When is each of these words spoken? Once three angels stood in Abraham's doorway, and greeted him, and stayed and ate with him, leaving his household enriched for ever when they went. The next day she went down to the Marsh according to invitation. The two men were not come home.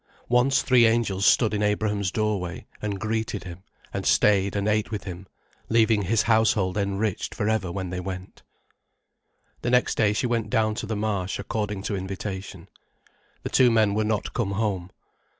Once 0.29 0.63
three 0.63 0.87
angels 0.87 1.27
stood 1.27 1.53
in 1.53 1.61
Abraham's 1.61 2.09
doorway, 2.09 2.65
and 2.81 2.99
greeted 2.99 3.43
him, 3.43 3.61
and 3.93 4.03
stayed 4.03 4.55
and 4.55 4.67
ate 4.67 4.89
with 4.89 5.03
him, 5.03 5.27
leaving 5.69 6.01
his 6.01 6.23
household 6.23 6.75
enriched 6.75 7.35
for 7.35 7.47
ever 7.47 7.71
when 7.71 7.91
they 7.91 7.99
went. 7.99 8.41
The 9.61 9.69
next 9.69 9.93
day 9.97 10.13
she 10.13 10.25
went 10.25 10.49
down 10.49 10.73
to 10.81 10.87
the 10.87 10.95
Marsh 10.95 11.37
according 11.37 11.83
to 11.83 11.95
invitation. 11.95 12.67
The 13.43 13.49
two 13.49 13.69
men 13.69 13.93
were 13.93 14.03
not 14.03 14.33
come 14.33 14.53
home. 14.53 14.89